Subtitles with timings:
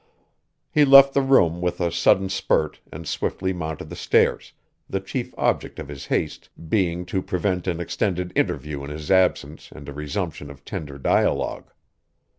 [0.71, 4.51] He left the room with a sudden spurt and swiftly mounted the stairs,
[4.89, 9.69] the chief object of his haste being to prevent an extended interview in his absence
[9.71, 11.69] and a resumption of tender dialogue.